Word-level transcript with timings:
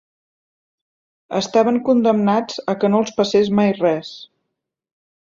Estaven 1.39 1.77
condemnats 1.89 2.57
a 2.73 2.75
que 2.83 2.89
no 2.93 3.01
els 3.03 3.11
passés 3.19 3.51
mai 3.61 3.75
res. 3.81 4.15